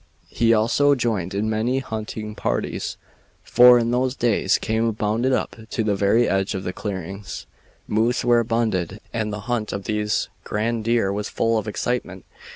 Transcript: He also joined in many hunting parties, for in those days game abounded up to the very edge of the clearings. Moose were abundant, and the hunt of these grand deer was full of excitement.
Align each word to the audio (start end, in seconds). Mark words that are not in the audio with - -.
He 0.31 0.51
also 0.51 0.95
joined 0.95 1.35
in 1.35 1.47
many 1.47 1.77
hunting 1.77 2.33
parties, 2.33 2.97
for 3.43 3.77
in 3.77 3.91
those 3.91 4.15
days 4.15 4.57
game 4.57 4.85
abounded 4.87 5.31
up 5.31 5.55
to 5.69 5.83
the 5.83 5.93
very 5.95 6.27
edge 6.27 6.55
of 6.55 6.63
the 6.63 6.73
clearings. 6.73 7.45
Moose 7.87 8.25
were 8.25 8.39
abundant, 8.39 8.99
and 9.13 9.31
the 9.31 9.41
hunt 9.41 9.71
of 9.71 9.83
these 9.83 10.27
grand 10.43 10.85
deer 10.85 11.13
was 11.13 11.29
full 11.29 11.55
of 11.55 11.67
excitement. 11.67 12.25